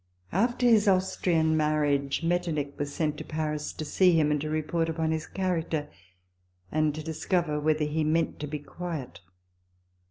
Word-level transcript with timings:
After 0.31 0.65
his 0.65 0.87
Austrian 0.87 1.55
marriage, 1.55 2.23
Metternich 2.23 2.73
was 2.79 2.91
sent 2.91 3.17
to 3.17 3.23
Paris 3.23 3.71
to 3.73 3.85
see 3.85 4.13
him, 4.13 4.31
and 4.31 4.41
to 4.41 4.49
report 4.49 4.89
upon 4.89 5.11
his 5.11 5.27
character, 5.27 5.89
and 6.71 6.95
to 6.95 7.03
discover 7.03 7.59
whether 7.59 7.85
he 7.85 8.03
meant 8.03 8.39
to 8.39 8.47
be 8.47 8.57
quiet. 8.57 9.19